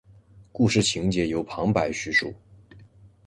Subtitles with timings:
[0.51, 2.33] 故事情节由旁白叙述。